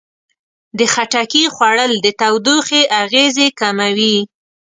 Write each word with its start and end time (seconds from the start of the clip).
د 0.77 0.79
خټکي 0.93 1.43
خوړل 1.55 1.91
د 2.05 2.07
تودوخې 2.19 2.81
اغېزې 3.01 3.47
کموي. 3.59 4.17